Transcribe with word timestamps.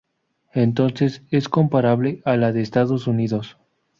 Entonces, 0.55 1.21
es 1.29 1.47
comparable 1.47 2.23
a 2.25 2.35
la 2.35 2.51
de 2.53 2.61
Estados 2.63 3.05
Unidos. 3.05 3.55